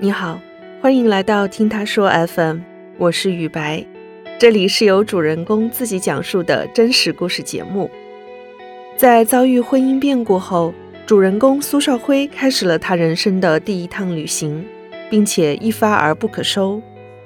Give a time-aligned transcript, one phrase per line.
[0.00, 0.40] 你好，
[0.80, 2.58] 欢迎来到听他说 FM，
[2.98, 3.86] 我是雨白，
[4.38, 7.88] 这里是由主人公自己讲述的真实故事节目。
[8.96, 10.74] 在遭遇婚姻变故后，
[11.06, 14.64] 主人公苏少辉开始了他人生的第一趟旅行，
[15.08, 16.82] 并且一发而不可收，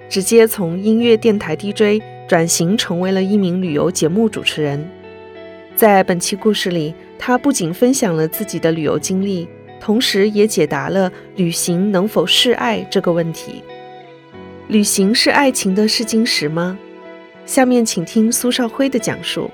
[0.08, 4.86] 直接从音乐电台 DJ 转型成为了一名旅游节目主持人。
[5.76, 9.46] 在本期故事里，他不仅分享了自己的旅游经历，
[9.78, 13.62] 同时也解答了旅行能否是爱这个问题。
[14.68, 16.78] 旅行是爱情的试金石吗？
[17.44, 19.50] 下面请听苏少辉的讲述。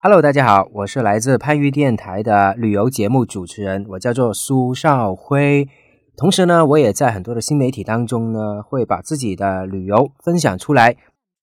[0.00, 5.68] Hello，大家好，我是来自番禺电台的旅游节目主持人，我叫做苏少辉。
[6.16, 10.96] 同时呢，我也在很多的新媒体当中呢，会把自己的旅游分享出来。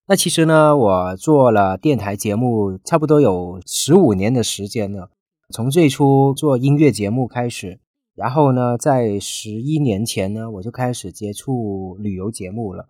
[0.06, 5.10] 那其实呢，我做了电台节目差不多有十五年的时间了，
[5.50, 7.80] 从最初做音乐节目开始，
[8.14, 12.86] 然后呢，在十一年前呢，我就开始接触旅游节目了。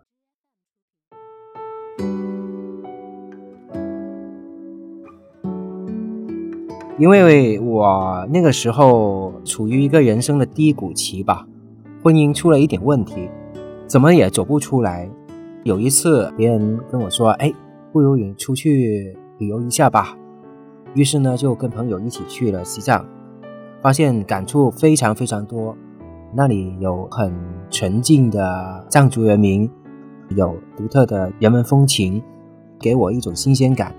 [6.99, 11.49] 因为我那个时候处于一个人生的低谷期吧，
[12.03, 13.31] 婚姻出了一点问题，
[13.87, 15.09] 怎么也走不出来。
[15.63, 17.53] 有一次，别人跟我说：“哎，
[17.93, 20.17] 不如你出去旅游一下吧。”
[20.95, 23.07] 于是呢，就跟朋友一起去了西藏，
[23.81, 25.77] 发现感触非常非常多。
[26.35, 27.33] 那里有很
[27.71, 29.71] 纯净的藏族人民，
[30.31, 32.23] 有独特的人文风情，
[32.81, 33.95] 给我一种新鲜感。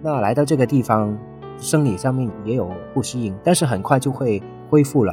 [0.00, 1.16] 那来到这个地方。
[1.60, 5.12] 生理上面也有不适应，但是很快就会恢复了，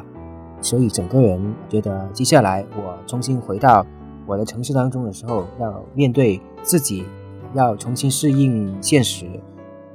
[0.61, 3.85] 所以整个人觉得接下来我重新回到
[4.25, 7.05] 我的城市当中的时候，要面对自己，
[7.53, 9.27] 要重新适应现实，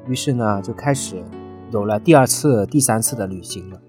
[0.07, 1.25] 于是呢就开始
[1.71, 3.81] 有了第二次、第三次的旅行了。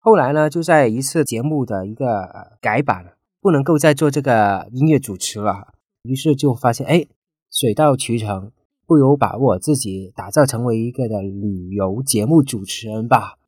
[0.00, 3.12] 后来呢，就在一次节目的一个改版。
[3.44, 7.04] 不能够再做这个音乐主持了，于是就发现，哎，
[7.50, 8.50] 水到渠成，
[8.86, 13.38] 不如把我自己打造成为一个的旅游节目主持人吧。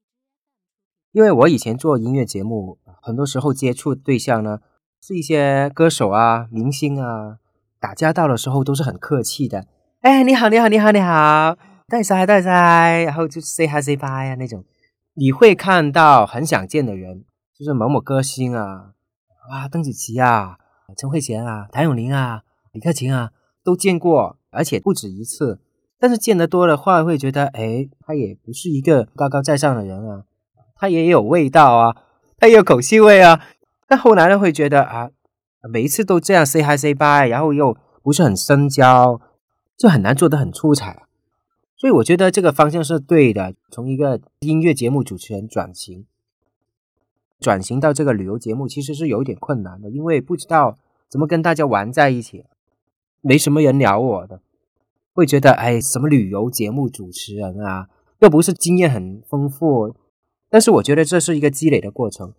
[1.12, 4.58] 因为我以前做音乐节目，很多时候接触对象呢
[5.00, 7.38] 是一些歌手啊、明星啊，
[7.80, 9.66] 打交道的时候都是很客气的，
[10.00, 11.56] 哎，你好，你好，你好，你好，
[11.88, 14.64] 带塞带塞，然后就 say hi say bye 啊那种。
[15.14, 17.24] 你会看到很想见的人，
[17.58, 18.92] 就是某某歌星啊。
[19.50, 20.58] 哇，邓紫棋啊，
[20.96, 22.42] 陈慧娴啊，谭咏麟啊，
[22.72, 23.30] 李克勤啊，
[23.64, 25.60] 都见过，而且不止一次。
[25.98, 30.24] 但是见得多的话，会觉得，哎，他也不是一个高高在上的人啊，
[30.74, 31.96] 他也有味道啊，
[32.36, 33.40] 他也有口气味啊。
[33.86, 35.10] 但后来呢，会觉得啊，
[35.70, 39.20] 每一次都这样 say hi say bye，然后又不是很深交，
[39.76, 41.04] 就很难做得很出彩。
[41.76, 46.06] 所以我觉得这个方向是对的，从一个音乐节目主持人转型。
[47.38, 50.76] 转型到这个旅游节目其实是有一点困难的，因为不知道
[51.08, 52.44] 怎么跟大家玩在一起，
[53.20, 54.40] 没什么人聊我的，
[55.16, 57.88] 会觉得哎，什么旅游节目主持人啊，
[58.18, 59.96] 又不是经验很丰富。
[60.50, 62.34] 但是我觉得这是一个积累的过程，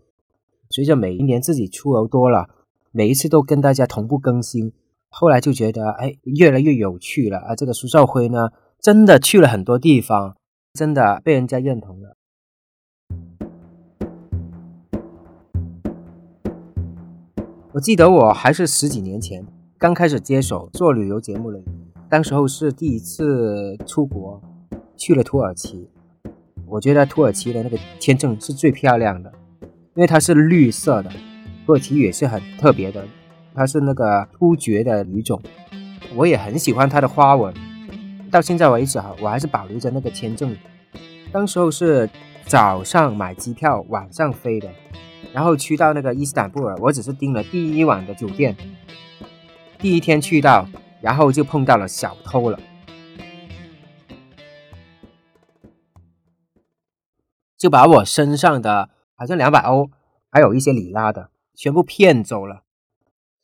[0.70, 2.48] 随着每一年自己出游多了，
[2.92, 4.72] 每一次都跟大家同步更新，
[5.10, 7.56] 后来就觉得哎，越来越有趣了啊。
[7.56, 8.50] 这个苏少辉呢，
[8.80, 10.38] 真的去了很多地方，
[10.72, 12.16] 真的被人家认同了。
[17.74, 19.44] 我记得我还是十几年前
[19.80, 21.60] 刚开始接手做旅游节目了，
[22.10, 24.42] 当时候是第一次出国，
[24.96, 25.90] 去了土耳其。
[26.66, 29.30] 我觉得土耳其的那个签证是最漂亮的，
[29.94, 31.10] 因为它是绿色的。
[31.66, 33.06] 土耳其也是很特别的，
[33.54, 35.42] 它是那个突厥的语种，
[36.16, 37.54] 我也很喜欢它的花纹。
[38.32, 40.56] 到现在为止哈，我还是保留着那个签证。
[41.32, 42.10] 当时候是
[42.46, 44.70] 早上买机票，晚上飞的。
[45.34, 48.56] 然后去到那个伊斯坦布尔，我只是订了第一晚的酒店。
[49.78, 50.68] 第一天去到，
[51.02, 52.60] 然后就碰到了小偷了，
[57.58, 59.90] 就把我身上的好像两百欧，
[60.30, 62.64] 还有一些里拉的，全部骗走了。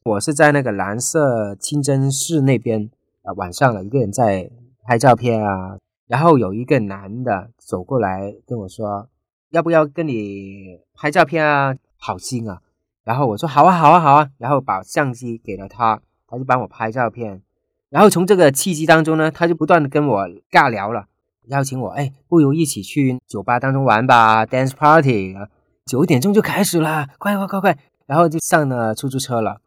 [0.04, 2.90] 我是在那个蓝色清真寺那边
[3.24, 4.50] 啊，晚上了一个人在
[4.84, 5.78] 拍照片啊，
[6.08, 9.10] 然后有一个男的走过来跟我说。
[9.54, 11.76] 要不要跟你拍照片啊？
[12.00, 12.60] 好心啊！
[13.04, 14.32] 然后我说好啊，好啊，好啊！
[14.40, 16.02] 然后把相机给了他，
[16.34, 17.44] 他就帮我拍照片。
[17.92, 21.06] 然后从这个契机当中呢，他就不断的跟我尬聊了，
[21.46, 25.48] 邀请我，哎，不如一起去酒吧当中玩吧，dance party 啊！
[25.86, 27.78] 九点钟就开始了，快快快快！
[28.08, 29.62] 然后就上了出租车了。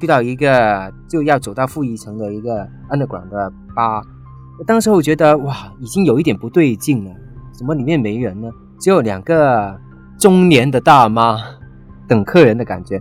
[0.00, 4.02] 遇到一个就要走到负一层的一个 underground 的吧，
[4.66, 7.14] 当时我觉得哇，已经有一点不对劲了，
[7.52, 8.50] 怎么里面没人呢？
[8.80, 9.80] 只有两个
[10.18, 11.38] 中年的大妈
[12.08, 13.00] 等客人的感觉。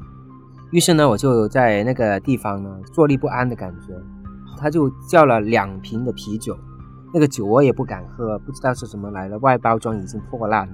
[0.71, 3.93] 于是呢，我就在那个地方呢坐立不安的感觉。
[4.59, 6.57] 他就叫了两瓶的啤酒，
[7.13, 10.73] 那个酒我也不敢喝，不知道是什么来的，外包装已经破烂了。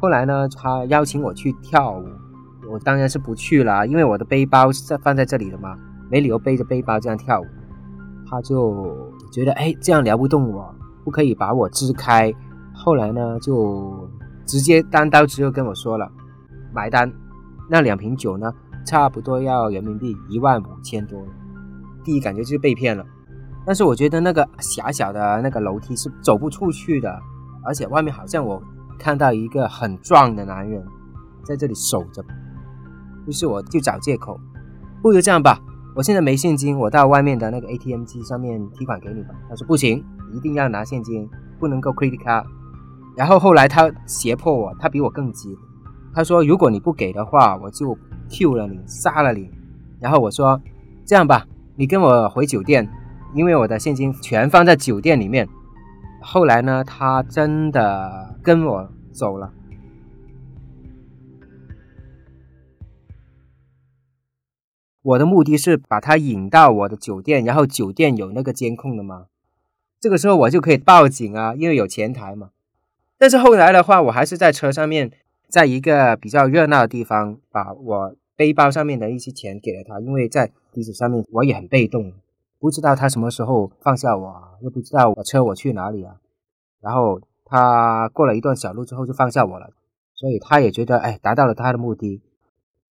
[0.00, 2.06] 后来呢，他邀请我去跳舞。
[2.72, 5.76] 我当然是不去了，因为我的背包是在放在这里的嘛，
[6.10, 7.44] 没理由背着背包这样跳舞。
[8.26, 10.74] 他就觉得哎，这样聊不动我，
[11.04, 12.32] 不可以把我支开。
[12.72, 14.08] 后来呢，就
[14.46, 16.10] 直接单刀直入跟我说了，
[16.72, 17.12] 买单。
[17.68, 18.52] 那两瓶酒呢，
[18.86, 21.24] 差不多要人民币一万五千多。
[22.04, 23.04] 第一感觉就是被骗了，
[23.64, 27.18] 但是我觉得那个狭小的那个楼梯是走不出去的，
[27.64, 28.62] 而且外面好像我
[28.98, 30.84] 看到一个很壮的男人
[31.42, 32.22] 在这里守着。
[33.26, 34.38] 于是我就找借口，
[35.00, 35.58] 不如这样吧，
[35.96, 39.30] 我现在没现金，我到外面的那个 ATM 机上面提款给你吧。
[39.48, 40.04] 他说不行，
[40.34, 41.26] 一定要拿现金，
[41.58, 42.44] 不能够 credit card。
[43.16, 45.56] 然后后来他胁迫我，他比我更急，
[46.12, 47.96] 他说如果你不给的话，我就
[48.28, 49.50] Q 了你，杀了你。
[50.00, 50.60] 然后我说
[51.04, 51.46] 这样吧，
[51.76, 52.90] 你跟我回酒店，
[53.34, 55.48] 因为我的现金全放在酒店里面。
[56.20, 59.52] 后来呢，他真的跟我走了。
[65.02, 69.26] 我的目的是把他引到我的酒店，然后酒店有那个监控的嘛，
[70.00, 72.48] 这个时候我就可以报警啊，因为有前台嘛。
[73.24, 75.10] 但是后来的话，我还是在车上面，
[75.48, 82.12] 在一个比较热闹的地方，把我背包上面的一些钱给了他，因为在地址上面我也很被动，
[82.58, 86.16] 不知道他什么时候放下我，又不知道我车我去哪里啊。
[86.82, 89.70] 然后他过了一段小路之后就放下我了，
[90.14, 92.20] 所以他也觉得哎，达到了他的目的。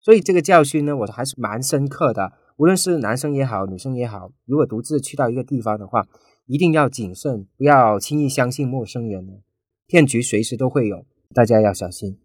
[0.03, 2.35] 所以这个教训呢，我还是蛮深刻的。
[2.59, 6.07] 无论是男生也好，女生也好，如果独自去到一个地方的话，
[6.45, 9.41] 一定要谨慎，不要轻易相信陌生人。
[9.89, 12.19] 骗局随时都会有，大家要小心。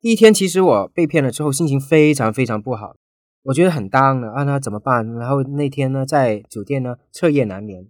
[0.00, 2.94] 第一天，其实我被骗了之后，心情非常非常不好，
[3.42, 5.14] 我觉得很当了啊，那怎么办？
[5.14, 7.88] 然后那天呢，在酒店呢，彻夜难眠。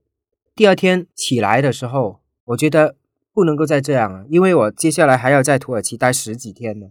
[0.55, 2.97] 第二天起来的时候，我觉得
[3.35, 6.87] 不能够再这样了，因为我接下来还要在土耳其待十几天呢。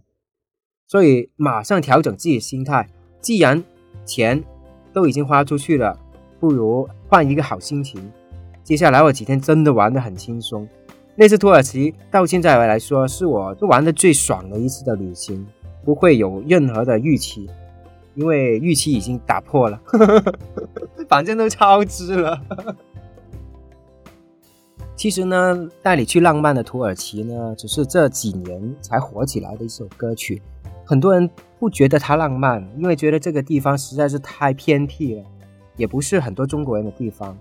[0.86, 2.88] 所以马上调整自己的心态，
[3.20, 3.64] 既然
[4.04, 4.44] 钱
[4.92, 5.98] 都已经花出去了，
[6.38, 8.12] 不如换一个好心情。
[8.62, 10.68] 接下来我几天真的玩得很轻松，
[11.14, 15.46] 那次土耳其到现在来说是我玩的最爽的一次的旅行，
[15.84, 17.48] 不会有任何的预期，
[18.14, 19.80] 因为预期已经打破了，
[21.08, 22.40] 反正都超支了。
[24.96, 30.40] 其实呢，带你去浪漫的土耳其呢，只是这几年才火起来的一首歌曲。
[30.84, 31.28] 很多人
[31.58, 35.24] 不觉得它浪漫，因为觉得这个地方实在是太偏僻了，
[35.76, 37.36] 也不是很多中国人的地方。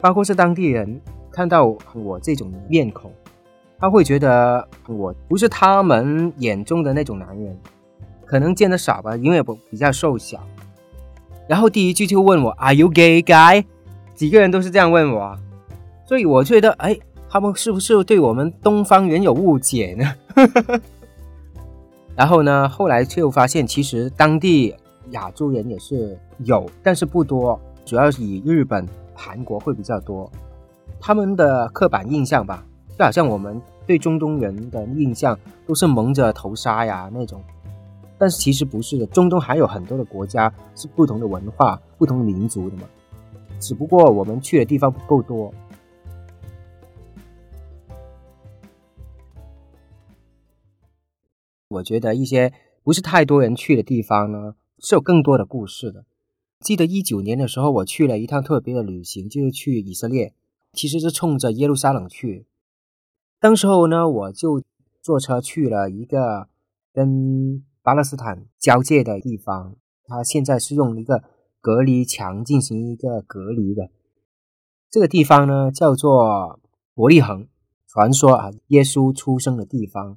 [0.00, 1.00] 包括是当地人
[1.36, 3.12] 看到我这种面孔，
[3.78, 7.54] 他会觉得我不是他们眼中的那种男人，
[8.24, 10.40] 可能见得少吧，因为我比较瘦小。
[11.46, 13.66] 然后第一句就问我 “Are you gay guy？”
[14.14, 15.38] 几个人都是这样问我，
[16.06, 16.98] 所以我觉得，哎，
[17.28, 20.14] 他们是不是对我们东方人有误解呢？
[22.16, 22.66] 然后呢？
[22.66, 24.74] 后来却又发现，其实当地
[25.10, 30.32] 亚洲人也是有，但是不多，主要以日本、韩国会比较多。
[31.06, 32.66] 他们的刻板印象吧，
[32.98, 37.40] 就好像我们对中东人的印象都是蒙着头纱呀那种，
[38.18, 39.06] 但是其实不是的。
[39.06, 42.82] 中东还有很多的国家是不同的文化、不同民族的嘛，
[43.60, 45.54] 只不过我们去的地方不够多。
[51.68, 56.04] 我觉得一些不是太多人去的地方呢，是有更多的故事的。
[56.58, 60.34] 记得一九年的时候，我去了一趟特别的旅行，就是去以色列，
[60.72, 62.46] 其实是冲着耶路撒冷去。
[63.38, 64.62] 当时候呢，我就
[65.02, 66.48] 坐车去了一个
[66.92, 71.22] 跟巴勒斯坦交界的地方，它现在是用一个
[71.60, 73.90] 隔离墙进行一个隔离的。
[74.90, 76.60] 这个地方呢，叫做
[76.94, 77.48] 伯利恒，
[77.86, 80.16] 传说啊，耶稣出生的地方。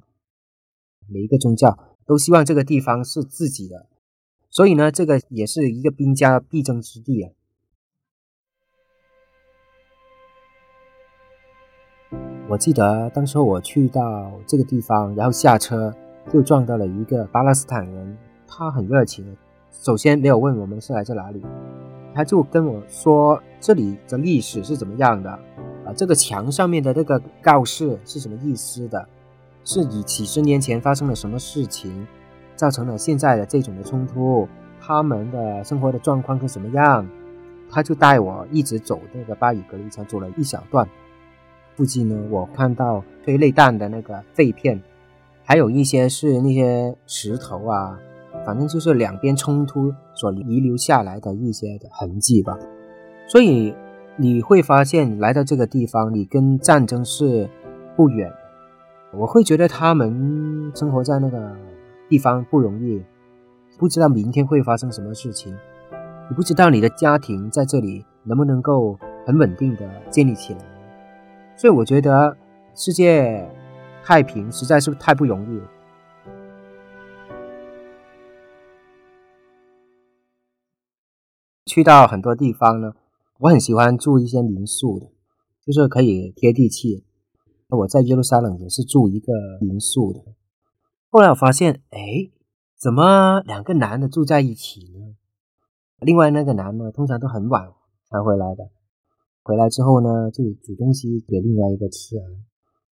[1.06, 3.88] 每一个宗教都希望这个地方是自己的，
[4.48, 7.32] 所以呢，这个也是一个兵家必争之地啊。
[12.50, 15.94] 我记得当时我去到这个地方，然后下车
[16.32, 19.24] 就撞到了一个巴勒斯坦人，他很热情。
[19.70, 21.40] 首先没有问我们是来自哪里，
[22.12, 29.06] 他就跟我说这里的历史是怎么样的，啊，这个墙上面的这个告示是什么意思的？
[29.64, 32.04] 是以几十年前发生了什么事情，
[32.56, 34.48] 造成了现在的这种的冲突？
[34.80, 37.06] 他们的生活的状况是什么样？
[37.70, 40.88] 他就带我一直走那个巴以隔离墙，走了一小段。
[41.80, 44.78] 附近呢，我看到催泪弹的那个废片，
[45.42, 47.98] 还有一些是那些石头啊，
[48.44, 52.58] 反正就是两边冲突所遗留下来的一些痕迹吧。
[53.26, 53.74] 所以
[54.18, 57.48] 你会发现，来到这个地方，你跟战争是
[57.96, 58.30] 不远。
[59.14, 61.56] 我会觉得他们生活在那个
[62.10, 63.02] 地方不容易，
[63.78, 65.56] 不知道明天会发生什么事情，
[66.28, 70.60] 你不知道你的家庭在这里能不能够很稳定的建立起来，
[71.60, 72.38] 所以我觉得
[72.74, 73.46] 世界
[74.02, 75.68] 太平实在是太不容易了。
[81.66, 82.94] 去到很多地方呢，
[83.40, 85.10] 我很喜欢住一些民宿的，
[85.60, 87.04] 就是可以贴地气。
[87.68, 90.20] 我在耶路撒冷也是住一个民宿的，
[91.10, 92.30] 后来我发现，哎，
[92.78, 95.14] 怎么两个男的住在一起呢？
[95.98, 97.70] 另外那个男的通常都很晚
[98.08, 98.70] 才回来的，
[99.42, 102.24] 回来之后呢，就煮东西给另外一个吃啊，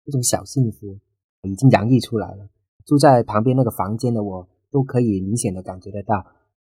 [0.05, 0.99] 这种小幸福
[1.43, 2.49] 已经洋溢出来了。
[2.85, 6.25] 住在旁边那个房间的我，都可以明显的感觉得到。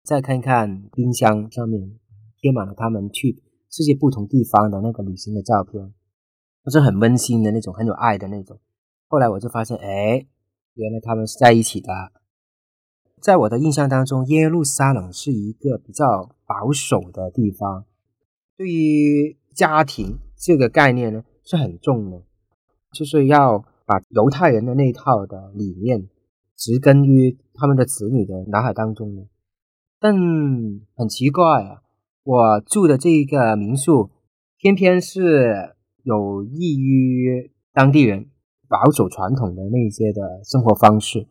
[0.04, 2.00] 再看看冰箱上面
[2.38, 5.94] 贴满了他们去世界不同地方的那个旅行的照片。
[6.66, 8.58] 都是很温馨的那种，很有爱的那种。
[9.10, 10.26] 后来我就发现，哎，
[10.76, 11.90] 原来他们是在一起的。
[13.20, 17.84] 在我的印象当中，耶路撒冷是一个比较保守的地方，
[18.56, 22.22] 对于家庭这个概念呢是很重的，
[22.92, 26.10] 就是要把犹太人的那套的理念
[26.58, 29.24] 植根于他们的子女的脑海当中呢。
[30.00, 30.16] 但
[30.96, 31.82] 很奇怪啊，
[32.24, 34.10] 我住的这一个民宿
[34.58, 35.76] 偏偏是。
[36.06, 38.30] 有益于当地人
[38.68, 41.26] 保守传统的那些的生活方式，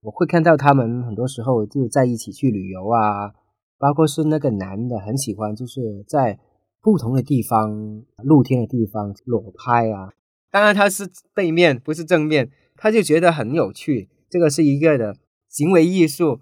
[0.00, 3.34] 我会看到他们很多时候就在一起去旅游啊，
[3.78, 6.38] 包括是那个男的很喜欢就是在
[6.82, 10.12] 不同的地方露天的地方裸拍啊，
[10.50, 15.16] 当然他是背面不是正面，他就觉得很有趣，这个是一个的
[15.48, 16.40] 行为艺术，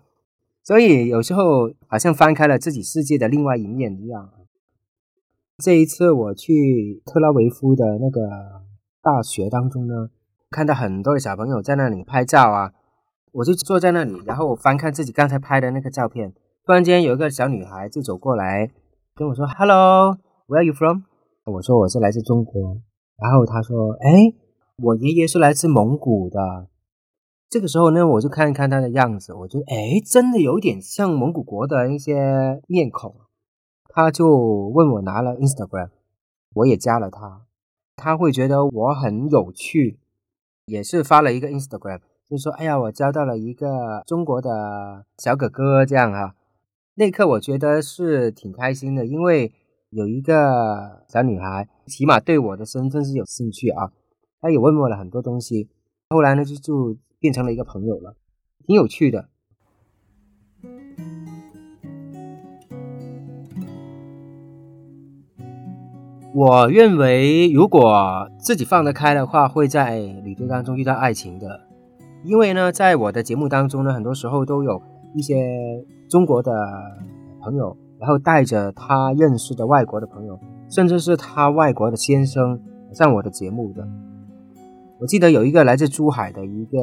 [0.63, 4.31] 所以有时候好像翻开了自己世界的另外一面一样。
[5.59, 8.29] 这一次我去特拉维夫的那个
[9.03, 10.11] 大学当中呢，
[10.51, 12.73] 看到很多的小朋友在那里拍照啊，
[13.33, 16.33] 我就坐在那里，然后我翻看自己刚才拍的那个照片。
[16.65, 18.71] 突然间有一个小女孩就走过来
[19.15, 19.45] 跟我说
[20.49, 21.03] Where are you from？”
[21.45, 22.81] 我说：“我是来自中国。”
[23.21, 24.33] 然后他说：“哎，
[24.83, 26.69] 我爷爷是来自蒙古的。”
[27.51, 33.15] 这个时候呢，我就看一看他的样子，我就哎，真的有点像蒙古国的一些面孔。
[33.91, 34.27] 他就
[34.75, 35.91] 问我拿了 Instagram，
[36.55, 37.43] 我也加了他，
[37.97, 39.99] 他会觉得我很有趣，
[40.67, 46.35] 也是发了一个 Instagram，就说：“哎呀，我交到了一个中国的小哥哥，这样哈。”
[46.97, 49.53] 那刻我觉得是挺开心的，因为
[49.91, 53.91] 有一个小女孩，起码对我的身份是有兴趣啊。
[54.41, 55.69] 她也问我了很多东西，
[56.11, 58.15] 后来呢就就变成了一个朋友了，
[58.67, 59.29] 挺有趣的。
[66.35, 71.67] 我认为，如果自己放得开的话，会在旅途当中遇到爱情的。
[72.25, 74.83] 因为呢，在我的节目当中呢，很多时候都有
[75.15, 76.53] 一些中国的
[77.41, 80.39] 朋友，然后带着他认识的外国的朋友，
[80.71, 82.61] 甚至是他外国的先生
[82.93, 83.87] 上我的节目的。
[85.01, 86.79] 我记得有一个来自珠海的一个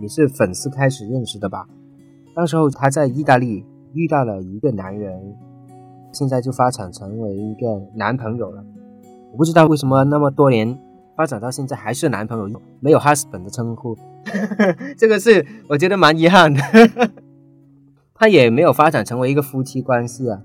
[0.00, 1.66] 也是粉丝开始认识的吧。
[2.34, 5.20] 当时候他在意大利遇到了一个男人，
[6.12, 8.64] 现在就发展成为一个男朋友了。
[9.32, 10.76] 我不知道为什么那么多年
[11.16, 13.96] 发展到现在还是男朋友，没有 husband 的称呼，
[14.98, 16.60] 这个是我觉得蛮遗憾的。
[18.14, 20.42] 他也没有发展成为一个夫妻关系啊，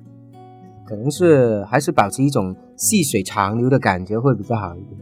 [0.88, 5.00] 可能是还是保持一种细水长流的感觉会比较好一点。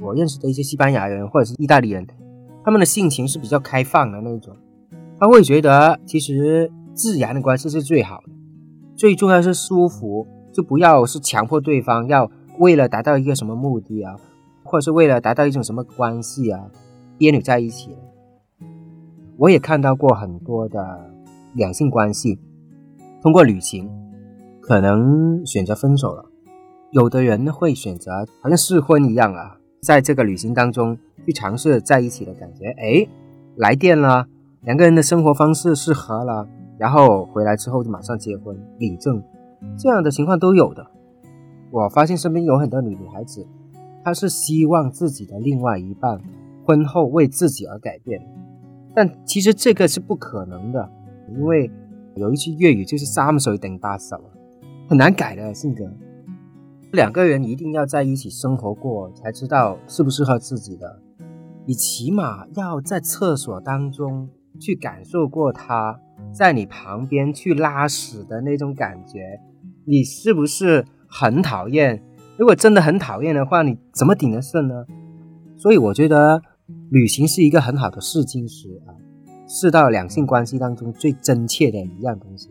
[0.00, 2.06] 我认识的一些西班牙人或者是意大利人，
[2.64, 4.54] 他们的性情是比较开放的那种，
[5.18, 8.32] 他会觉得其实自然的关系是最好的，
[8.94, 12.30] 最重要是舒服，就不要是强迫对方要。
[12.58, 14.16] 为了达到一个什么目的啊，
[14.64, 16.70] 或者是为了达到一种什么关系啊，
[17.18, 17.94] 别扭在一起。
[19.36, 21.10] 我也看到过很多的
[21.52, 22.38] 两性关系，
[23.20, 23.90] 通过旅行
[24.66, 26.24] 可能选择分手了。
[26.90, 32.66] 有的人会选择好像试婚一样啊，在这个旅行当中去尝试在一起的感觉。
[32.70, 33.06] 哎，
[33.56, 34.26] 来电了，
[34.62, 39.22] 两个人的生活方式适合了，然后回来之后就马上结婚领证，
[39.78, 40.84] 这样的情况都有的。
[41.70, 43.46] 我发现身边有很多女女孩子，
[44.02, 46.20] 她是希望自己的另外一半
[46.64, 48.20] 婚后为自己而改变，
[48.96, 50.90] 但其实这个是不可能的，
[51.32, 51.70] 因为
[52.16, 54.18] 有一句粤语就是“三水等八手”，
[54.88, 55.84] 很难改的性格。
[56.92, 61.02] 两个人一定要在一起生活过，才知道适不适合自己的。
[61.66, 64.28] 你起码要在厕所当中
[64.60, 65.98] 去感受过他
[66.32, 69.40] 在你旁边去拉屎的那种感觉，
[69.84, 72.02] 你是不是很讨厌？
[72.38, 74.86] 如果真的很讨厌的话，你怎么顶得顺呢？
[75.56, 76.40] 所以我觉得
[76.90, 78.94] 旅行是一个很好的试金石啊，
[79.48, 82.50] 试到两性关系当中最真切的一样东西。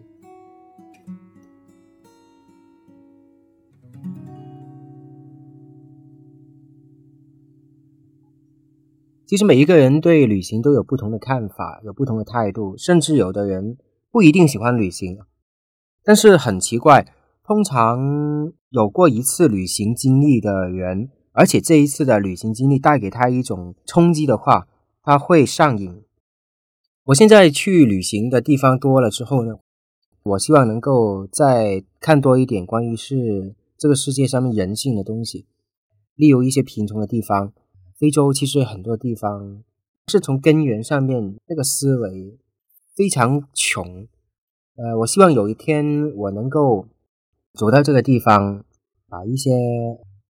[9.27, 13.75] 其实每一个人对旅行都有不同的看法，有不同的态度，甚至有的人
[14.11, 15.17] 不一定喜欢旅行。
[16.03, 17.11] 但是很奇怪，
[17.43, 24.67] 通常有过一次旅行经历的人，而且这一次的旅行经历带给他一种冲击的话，
[25.01, 26.03] 他会上瘾。
[27.05, 29.55] 我现在去旅行的地方多了之后呢，
[30.21, 35.47] 我希望能够再看多一点关于是这个世界上面人性的东西，
[36.13, 37.53] 例如一些贫穷的地方。
[37.97, 39.63] 非洲其实很多地方
[40.07, 42.37] 是从根源上面那个思维
[42.93, 44.07] 非常穷，
[44.75, 46.87] 呃，我希望有一天我能够
[47.53, 48.63] 走到这个地方，
[49.07, 49.51] 把一些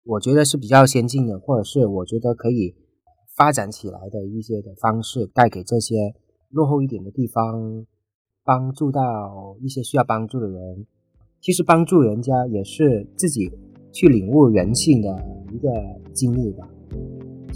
[0.05, 2.75] 我觉得是比较先进的，或者是我觉得可以
[3.35, 6.15] 发展起来的一些的方式带给这些
[6.51, 7.87] 落后一点的地方，
[8.45, 10.87] 帮助到一些需要帮助的人。
[11.41, 13.51] 其实帮助人家也是自己
[13.93, 15.09] 去领悟人性的
[15.53, 15.71] 一个
[16.13, 16.69] 经历吧。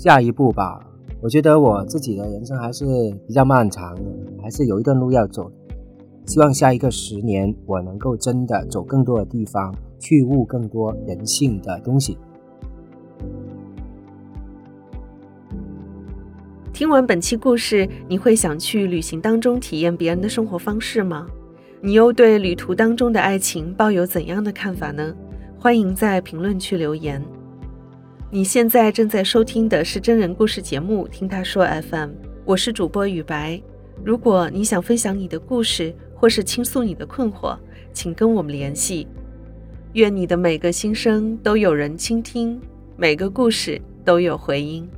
[0.02, 0.80] 下一步吧，
[1.20, 2.86] 我觉得我自己的人生还是
[3.26, 4.02] 比较漫长的，
[4.42, 5.52] 还是有一段路要走。
[6.24, 12.16] 希望下一个十年，我能够真的走更多的地方，去悟更多人性的东西。
[16.72, 21.26] 听完本期故事，你会想去旅行当中体验别人的生活方式吗？
[21.82, 25.14] 你又对旅途当中的爱情抱有怎样的看法呢？
[25.58, 27.22] 欢迎在评论区留言。
[28.32, 32.10] 你现在正在收听的是真人故事节目《听他说 FM》，
[32.44, 33.60] 我是主播雨白。
[34.04, 37.58] 如果你想分享你的故事，或是倾诉你的困惑，
[37.92, 39.08] 请跟我们联系。
[39.94, 42.60] 愿你的每个心声都有人倾听，
[42.96, 44.88] 每个故事都有回音。